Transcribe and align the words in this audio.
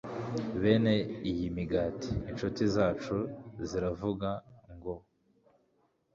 bene 0.61 0.95
iyi 1.29 1.45
migati, 1.55 2.09
incuti 2.29 2.63
zacu 2.75 3.17
ziravuga 3.67 4.29
ngo, 4.75 4.95